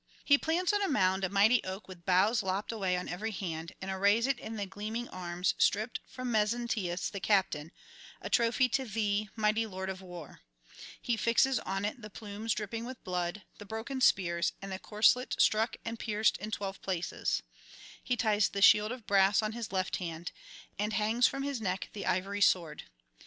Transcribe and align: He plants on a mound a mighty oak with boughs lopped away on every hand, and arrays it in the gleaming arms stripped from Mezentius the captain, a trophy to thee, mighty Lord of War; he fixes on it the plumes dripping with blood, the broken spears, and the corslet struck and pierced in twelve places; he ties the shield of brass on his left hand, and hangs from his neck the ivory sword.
He 0.25 0.35
plants 0.35 0.73
on 0.73 0.81
a 0.81 0.87
mound 0.89 1.23
a 1.23 1.29
mighty 1.29 1.63
oak 1.63 1.87
with 1.87 2.05
boughs 2.05 2.41
lopped 2.41 2.71
away 2.71 2.97
on 2.97 3.07
every 3.07 3.29
hand, 3.29 3.73
and 3.79 3.91
arrays 3.91 4.25
it 4.25 4.39
in 4.39 4.55
the 4.55 4.65
gleaming 4.65 5.07
arms 5.09 5.53
stripped 5.59 5.99
from 6.07 6.31
Mezentius 6.31 7.11
the 7.11 7.19
captain, 7.19 7.71
a 8.19 8.27
trophy 8.27 8.67
to 8.69 8.85
thee, 8.85 9.29
mighty 9.35 9.67
Lord 9.67 9.91
of 9.91 10.01
War; 10.01 10.41
he 10.99 11.15
fixes 11.15 11.59
on 11.59 11.85
it 11.85 12.01
the 12.01 12.09
plumes 12.09 12.53
dripping 12.55 12.83
with 12.83 13.03
blood, 13.03 13.43
the 13.59 13.65
broken 13.67 14.01
spears, 14.01 14.53
and 14.59 14.71
the 14.71 14.79
corslet 14.79 15.39
struck 15.39 15.77
and 15.85 15.99
pierced 15.99 16.35
in 16.39 16.49
twelve 16.49 16.81
places; 16.81 17.43
he 18.03 18.17
ties 18.17 18.49
the 18.49 18.63
shield 18.63 18.91
of 18.91 19.05
brass 19.05 19.43
on 19.43 19.51
his 19.51 19.71
left 19.71 19.97
hand, 19.97 20.31
and 20.79 20.93
hangs 20.93 21.27
from 21.27 21.43
his 21.43 21.61
neck 21.61 21.91
the 21.93 22.07
ivory 22.07 22.41
sword. 22.41 22.85